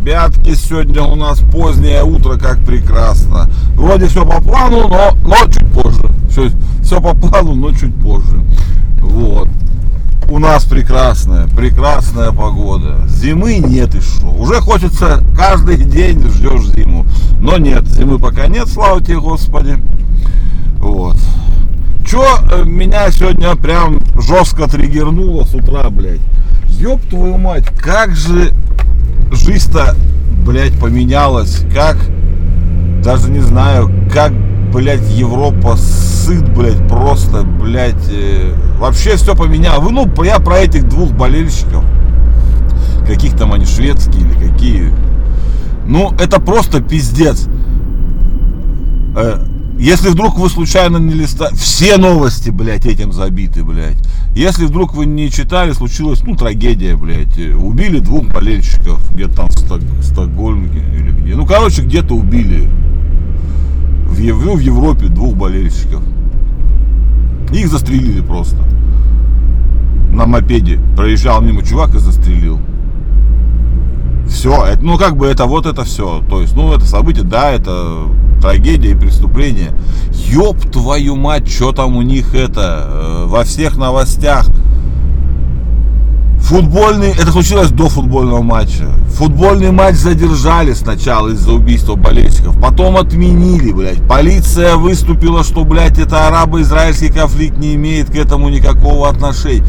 [0.00, 0.54] Ребятки.
[0.54, 3.50] Сегодня у нас позднее утро, как прекрасно.
[3.74, 6.02] Вроде все по плану, но, но чуть позже.
[6.30, 6.50] Все,
[6.82, 8.42] все по плану, но чуть позже.
[8.98, 9.48] Вот.
[10.30, 13.06] У нас прекрасная, прекрасная погода.
[13.08, 14.28] Зимы нет и что.
[14.28, 17.04] Уже хочется каждый день ждешь зиму.
[17.38, 19.76] Но нет, зимы пока нет, слава тебе, Господи.
[20.78, 21.18] Вот.
[22.06, 26.20] Чё э, меня сегодня прям жестко триггернуло с утра, блядь
[26.80, 28.52] ёб твою мать, как же
[29.30, 29.94] жизнь-то,
[30.44, 31.96] блядь, поменялась, как,
[33.02, 34.32] даже не знаю, как,
[34.72, 39.90] блядь, Европа сыт, блядь, просто, блядь, э, вообще все поменялось.
[39.90, 41.84] Ну, я про этих двух болельщиков,
[43.06, 44.92] каких там они, шведские или какие,
[45.86, 47.48] ну, это просто пиздец.
[49.16, 49.44] Э,
[49.80, 53.96] если вдруг вы случайно не листали, все новости, блядь, этим забиты, блядь.
[54.34, 57.38] Если вдруг вы не читали, случилась, ну, трагедия, блядь.
[57.38, 61.34] Убили двух болельщиков, где-то там в Сток, Стокгольме или где.
[61.34, 62.68] Ну, короче, где-то убили.
[64.04, 66.02] В, ну, в Европе двух болельщиков.
[67.50, 68.58] Их застрелили просто.
[70.12, 70.78] На мопеде.
[70.94, 72.60] Проезжал мимо чувак и застрелил.
[74.28, 76.22] Все, это, ну как бы это вот это все.
[76.28, 78.06] То есть, ну это событие, да, это
[78.40, 79.72] трагедия и преступление.
[80.12, 84.46] Ёб твою мать, что там у них это, э, во всех новостях.
[86.40, 88.88] Футбольный, это случилось до футбольного матча.
[89.14, 94.02] Футбольный матч задержали сначала из-за убийства болельщиков, потом отменили, блядь.
[94.08, 99.64] Полиция выступила, что, блядь, это арабо-израильский конфликт не имеет к этому никакого отношения.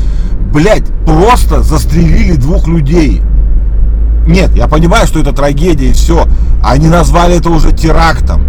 [0.52, 3.22] Блядь, просто застрелили двух людей.
[4.26, 6.26] Нет, я понимаю, что это трагедия и все.
[6.64, 8.42] Они назвали это уже терактом.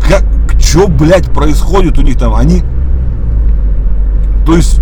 [0.00, 0.24] Как,
[0.60, 2.34] что, блядь, происходит у них там?
[2.34, 2.62] Они...
[4.46, 4.80] То есть,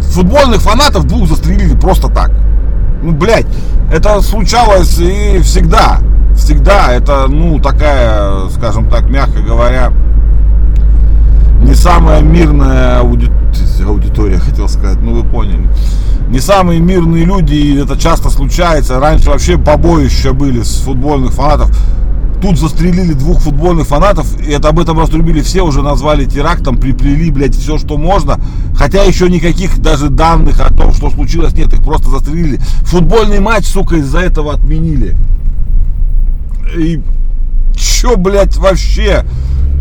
[0.00, 2.30] футбольных фанатов двух застрелили просто так.
[3.02, 3.46] Ну, блядь,
[3.92, 5.98] это случалось и всегда.
[6.36, 9.92] Всегда это, ну, такая, скажем так, мягко говоря,
[11.62, 15.68] не самая мирная аудитория, хотел сказать, ну вы поняли
[16.32, 18.98] не самые мирные люди, и это часто случается.
[18.98, 21.70] Раньше вообще побоища были с футбольных фанатов.
[22.42, 27.30] Тут застрелили двух футбольных фанатов, и это об этом разрубили все, уже назвали терактом, приплели,
[27.30, 28.40] блядь, все, что можно.
[28.74, 32.58] Хотя еще никаких даже данных о том, что случилось, нет, их просто застрелили.
[32.82, 35.14] Футбольный матч, сука, из-за этого отменили.
[36.76, 37.00] И
[37.76, 39.24] чё, блядь, вообще?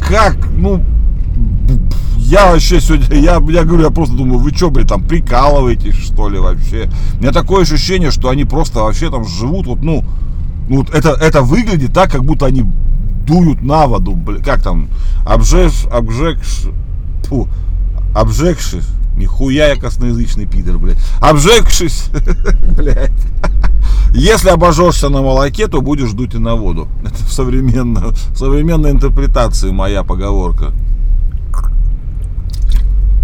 [0.08, 0.38] Как?
[0.56, 0.84] Ну,
[2.18, 6.30] я вообще сегодня, я, я говорю, я просто думаю, вы что, блин, там прикалываетесь, что
[6.30, 6.92] ли, вообще?
[7.18, 10.06] У меня такое ощущение, что они просто вообще там живут, вот, ну,
[10.72, 12.64] ну вот это, это выглядит так, как будто они
[13.28, 14.88] дуют на воду, блин, как там,
[15.26, 16.68] обжег, обжегш,
[17.26, 17.50] фу,
[18.16, 18.88] обжегшись,
[19.18, 22.06] нихуя я косноязычный пидор, блядь, обжегшись,
[22.78, 23.12] блядь,
[24.16, 26.88] если обожжешься на молоке, то будешь дуть и на воду.
[27.04, 28.38] Это в современной, в
[29.74, 30.72] моя поговорка.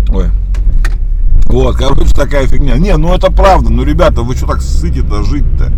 [0.10, 0.32] Ой.
[1.46, 2.78] Вот, короче, такая фигня.
[2.78, 3.70] Не, ну это правда.
[3.70, 5.72] Ну, ребята, вы что так сыте-то жить-то?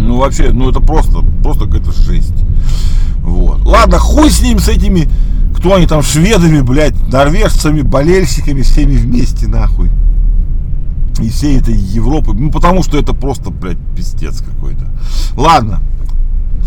[0.00, 2.34] Ну, вообще, ну это просто, просто какая-то жесть.
[3.22, 3.64] Вот.
[3.64, 5.08] Ладно, хуй с ним, с этими,
[5.56, 9.90] кто они там, шведами, блядь, норвежцами, болельщиками, всеми вместе, нахуй.
[11.20, 12.32] И всей этой Европы.
[12.32, 14.86] Ну, потому что это просто, блядь, пиздец какой-то.
[15.36, 15.80] Ладно,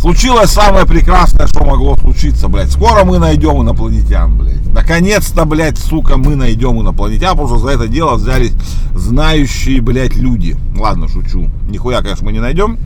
[0.04, 2.70] Случилось самое прекрасное, что могло случиться, блядь.
[2.72, 4.66] Скоро мы найдем инопланетян, блядь.
[4.74, 8.52] Наконец-то, блядь, сука, мы найдем инопланетян, потому что за это дело взялись
[8.94, 10.58] знающие, блядь, люди.
[10.78, 11.50] Ладно, шучу.
[11.70, 12.78] Нихуя, конечно, мы не найдем.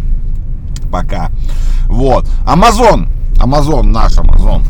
[1.97, 2.27] Вот.
[2.45, 3.07] Амазон.
[3.39, 4.61] Амазон, наш Амазон.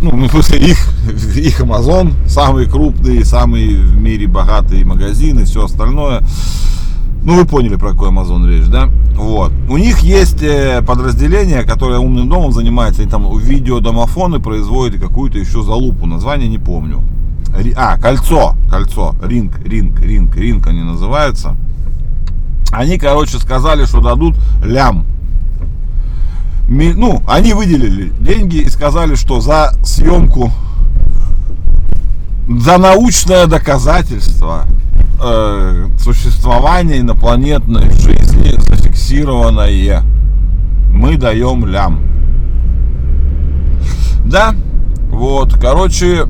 [0.00, 0.78] Ну, в смысле, их,
[1.36, 6.22] их Амазон, самый крупный, самый в мире богатый магазин и все остальное.
[7.22, 8.88] Ну, вы поняли, про какой Amazon речь, да?
[9.14, 9.52] Вот.
[9.68, 15.62] У них есть э, подразделение, которое умным домом занимается, и там видеодомофоны производят какую-то еще
[15.62, 17.02] залупу, название не помню.
[17.76, 21.56] А, кольцо, кольцо, ринг, ринг, ринг, ринг они называются.
[22.70, 24.34] Они, короче, сказали, что дадут
[24.64, 25.04] лям.
[26.68, 30.52] Ну, они выделили деньги и сказали, что за съемку,
[32.46, 34.66] за научное доказательство
[35.22, 40.02] э, существование инопланетной жизни зафиксированное.
[40.92, 42.02] Мы даем лям.
[44.26, 44.54] Да,
[45.10, 46.26] вот, короче,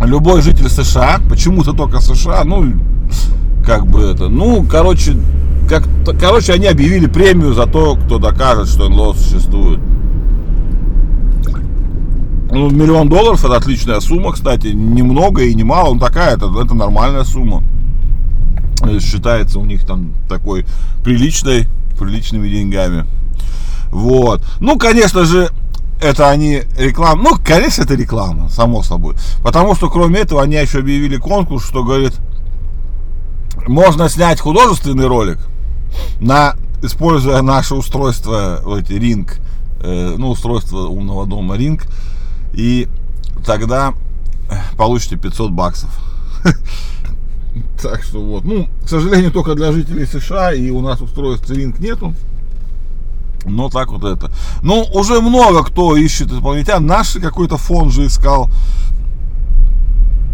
[0.00, 2.72] любой житель США, почему-то только США, ну,
[3.64, 5.16] как бы это, ну, короче,
[5.68, 5.84] как,
[6.18, 9.80] короче, они объявили премию за то, кто докажет, что НЛО существует.
[12.50, 17.24] Ну, миллион долларов это отличная сумма, кстати, немного и немало, но такая, это, это нормальная
[17.24, 17.62] сумма.
[19.00, 20.64] считается у них там такой
[21.02, 21.66] приличной,
[21.98, 23.04] приличными деньгами.
[23.90, 24.42] Вот.
[24.60, 25.50] Ну, конечно же,
[26.00, 27.22] это они реклама.
[27.22, 29.16] Ну, конечно, это реклама, само собой.
[29.42, 32.14] Потому что, кроме этого, они еще объявили конкурс, что говорит,
[33.66, 35.38] можно снять художественный ролик,
[36.20, 39.38] на, используя наше устройство, эти ринг,
[39.80, 41.86] э, ну, устройство умного дома ринг,
[42.52, 42.88] и
[43.44, 43.94] тогда
[44.76, 45.90] получите 500 баксов.
[47.80, 51.78] Так что вот, ну, к сожалению, только для жителей США, и у нас устройств ринг
[51.78, 52.14] нету.
[53.46, 54.30] Но так вот это.
[54.62, 56.84] Ну, уже много кто ищет инопланетян.
[56.84, 58.50] Наш какой-то фонд же искал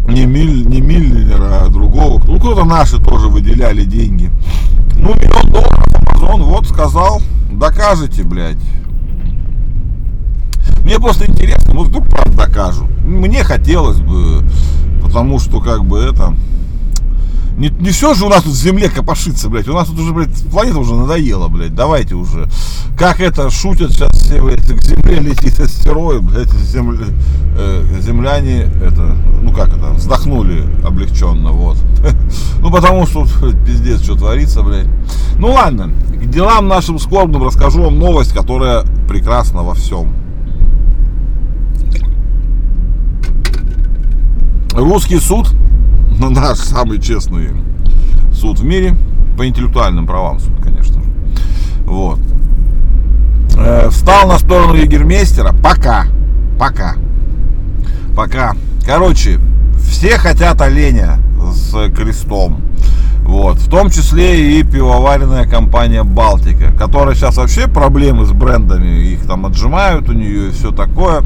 [0.07, 2.21] не, Миль, не Миллера, а другого.
[2.27, 4.31] Ну, кто-то наши тоже выделяли деньги.
[5.03, 7.21] Ну, миллион долларов Амазон вот сказал,
[7.51, 8.55] докажете, блядь.
[10.85, 12.87] Мне просто интересно, ну вдруг правда докажут.
[13.03, 14.47] Мне хотелось бы,
[15.01, 16.33] потому что как бы это...
[17.57, 19.67] Не, не все же у нас тут земле копошится, блядь.
[19.67, 21.75] У нас тут уже, блядь, планета уже надоела, блядь.
[21.75, 22.49] Давайте уже.
[22.97, 27.05] Как это шутят сейчас все, блядь, к земле летит астероид, блядь, земля,
[27.57, 31.77] э, земляне, это, ну как это, вздохнули облегченно, вот.
[32.59, 33.25] Ну потому что
[33.65, 34.87] пиздец, что творится, блядь.
[35.37, 40.13] Ну ладно, к делам нашим скорбным расскажу вам новость, которая прекрасна во всем.
[44.73, 45.53] Русский суд
[46.23, 47.49] ну, наш самый честный
[48.31, 48.95] суд в мире,
[49.37, 51.09] по интеллектуальным правам суд, конечно же.
[51.85, 52.19] Вот.
[53.57, 56.05] Э, встал на сторону егермейстера пока,
[56.57, 56.95] пока,
[58.15, 58.53] пока.
[58.85, 59.39] Короче,
[59.77, 61.19] все хотят оленя
[61.51, 62.61] с крестом.
[63.25, 69.25] Вот, в том числе и пивоваренная компания Балтика, которая сейчас вообще проблемы с брендами, их
[69.25, 71.21] там отжимают у нее и все такое.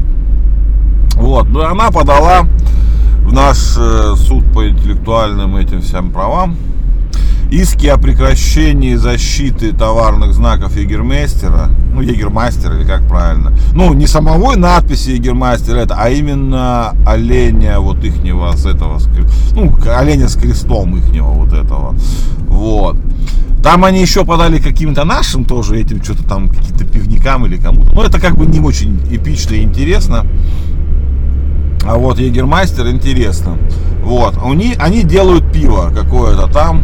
[1.14, 2.46] Вот, но она подала
[3.28, 6.56] в наш э, суд по интеллектуальным этим всем правам
[7.50, 14.54] иски о прекращении защиты товарных знаков Егермейстера, ну, Егермастера, или как правильно, ну, не самого
[14.56, 18.98] надписи Егермастера, это, а именно оленя вот ихнего с этого,
[19.52, 21.94] ну, оленя с крестом ихнего вот этого,
[22.48, 22.96] вот.
[23.62, 27.92] Там они еще подали каким-то нашим тоже этим, что-то там, каким-то пивникам или кому-то.
[27.92, 30.24] Ну, это как бы не очень эпично и интересно.
[31.88, 33.56] А вот Егермастер интересно.
[34.02, 34.34] Вот.
[34.44, 36.82] Они, они делают пиво какое-то там.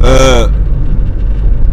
[0.00, 0.46] Э,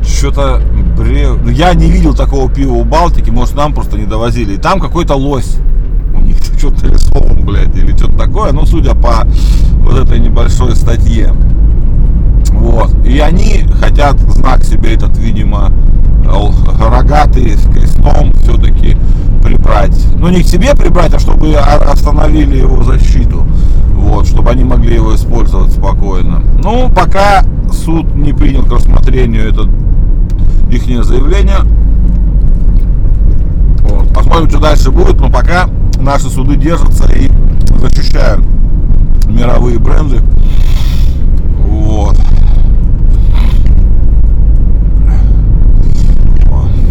[0.02, 0.64] что-то
[0.98, 1.38] брев...
[1.44, 4.56] Ну, я не видел такого пива у Балтики, может нам просто не довозили.
[4.56, 5.58] И там какой-то лось.
[6.16, 8.52] У них что-то рисован, блядь, или что-то такое.
[8.52, 9.28] Ну, судя по
[9.82, 11.32] вот этой небольшой статье.
[12.50, 12.92] Вот.
[13.06, 15.72] И они хотят знак себе этот, видимо,
[16.80, 18.98] рогатый с крестом все-таки
[19.44, 19.96] прибрать.
[20.26, 23.46] Ну, не к себе прибрать, а чтобы остановили его защиту.
[23.94, 26.42] Вот, чтобы они могли его использовать спокойно.
[26.64, 29.70] Ну, пока суд не принял к рассмотрению это
[30.74, 31.60] их заявление.
[33.82, 34.12] Вот.
[34.16, 35.70] Посмотрим, что дальше будет, но пока
[36.00, 37.30] наши суды держатся и
[37.78, 38.44] защищают
[39.28, 40.22] мировые бренды.
[41.68, 42.18] Вот.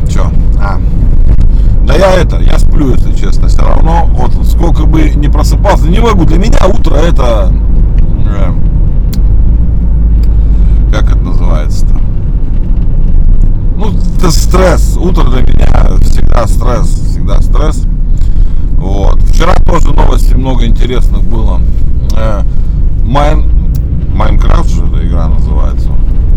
[0.09, 0.31] Че?
[0.61, 0.79] А.
[1.85, 4.09] Да я это, я сплю, если честно, все равно.
[4.13, 6.25] Вот сколько бы не просыпался, не могу.
[6.25, 7.53] Для меня утро это...
[8.25, 8.53] Э,
[10.93, 11.95] как это называется-то?
[13.77, 14.97] Ну, это стресс.
[14.97, 16.89] Утро для меня всегда стресс.
[17.11, 17.85] Всегда стресс.
[18.79, 19.21] Вот.
[19.25, 21.61] Вчера тоже новости много интересных было.
[22.17, 22.43] Э,
[23.05, 23.51] Mine...
[24.15, 25.89] Minecraft же эта игра называется.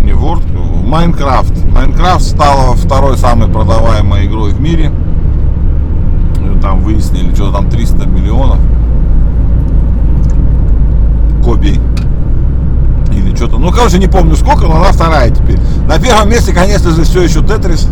[0.02, 0.44] Не Word,
[0.88, 1.54] Майнкрафт.
[1.72, 4.92] Майнкрафт стала второй самой продаваемой игрой в мире
[6.68, 8.58] там выяснили, что там 300 миллионов
[11.44, 11.80] копий
[13.14, 13.58] или что-то.
[13.58, 15.60] Ну, короче, не помню сколько, но она вторая теперь.
[15.88, 17.88] На первом месте, конечно же, все еще Тетрис.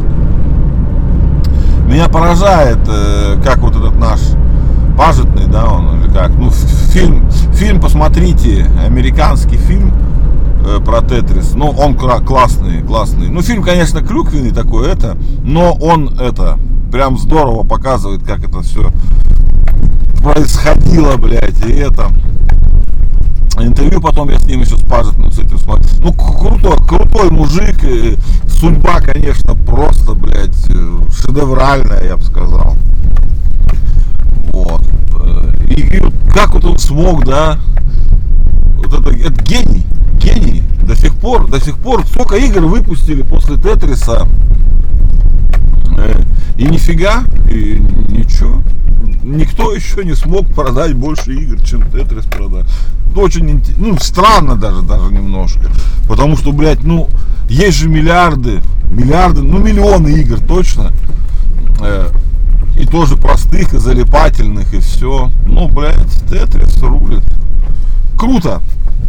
[1.88, 4.20] Меня поражает, э, как вот этот наш
[4.98, 6.32] пажетный, да, он или как.
[6.32, 9.94] Ну, фильм, фильм, посмотрите, американский фильм
[10.66, 11.54] э, про Тетрис.
[11.54, 13.30] Ну, он классный, классный.
[13.30, 16.58] Ну, фильм, конечно, клюквенный такой, это, но он это
[16.92, 18.90] прям здорово показывает, как это все
[20.24, 22.10] происходило, блядь, и это.
[23.58, 25.90] Интервью потом я с ним еще с Пажетным с этим смотрел.
[26.00, 27.84] Ну, крутой, крутой мужик.
[27.84, 30.56] И судьба, конечно, просто, блядь,
[31.12, 32.76] шедевральная, я бы сказал.
[34.52, 34.82] Вот.
[35.70, 37.58] И, и вот как вот он смог, да,
[38.78, 39.86] вот это, это гений,
[40.16, 40.64] гений.
[40.84, 44.28] До сих пор, до сих пор сколько игр выпустили после Тетриса.
[45.98, 46.22] Э,
[46.58, 48.62] и нифига, и ничего.
[49.26, 52.66] Никто еще не смог продать больше игр, чем Тетрис продать.
[53.16, 55.70] Очень ну, странно даже, даже немножко.
[56.08, 57.10] Потому что, блядь, ну,
[57.50, 60.92] есть же миллиарды, миллиарды, ну, миллионы игр точно.
[61.82, 62.10] Э,
[62.78, 65.32] и тоже простых, и залипательных, и все.
[65.46, 67.24] Ну, блядь, Тетрис рулит.
[68.18, 68.62] Круто.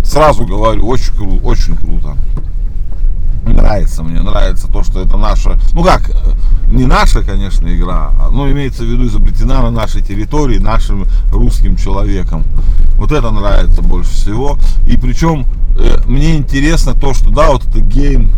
[0.05, 2.17] Сразу говорю, очень круто, очень круто.
[3.45, 6.15] Нравится мне, нравится то, что это наша, ну как, э,
[6.69, 11.77] не наша, конечно, игра, а, но имеется в виду изобретена на нашей территории нашим русским
[11.77, 12.45] человеком.
[12.97, 14.59] Вот это нравится больше всего.
[14.87, 15.47] И причем
[15.79, 18.31] э, мне интересно то, что да, вот это гейм,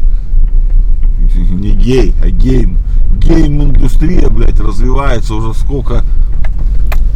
[1.51, 2.79] не гей, а game,
[3.19, 6.05] game-индустрия, блядь, развивается уже сколько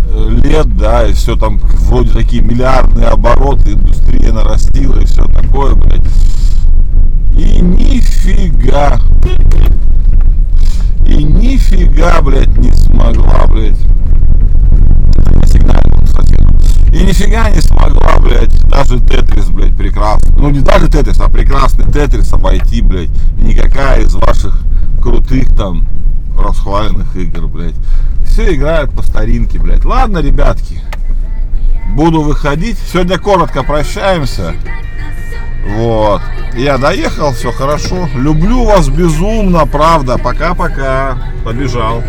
[0.09, 5.75] э, лет, да, и все там вроде такие миллиардные обороты, индустрия нарастила и все такое,
[5.75, 6.07] блядь.
[7.37, 8.99] И нифига.
[11.07, 13.78] И нифига, блядь, не смогла, блядь.
[15.46, 16.38] Сигнальным совсем.
[16.92, 20.34] И нифига не смогла, блядь, даже Тетрис, блядь, прекрасный.
[20.37, 23.11] Ну не даже Тетрис, а прекрасный Тетрис обойти, блядь.
[23.37, 24.61] Никакая из ваших
[25.00, 25.87] крутых там
[26.38, 27.76] расхваленных игр, блядь.
[28.26, 29.84] Все играют по старинке, блядь.
[29.84, 30.80] Ладно, ребятки.
[31.94, 32.78] Буду выходить.
[32.78, 34.54] Сегодня коротко прощаемся.
[35.76, 36.22] Вот.
[36.54, 38.09] Я доехал, все хорошо.
[38.14, 40.18] Люблю вас безумно, правда.
[40.18, 41.18] Пока-пока.
[41.44, 42.02] Побежал.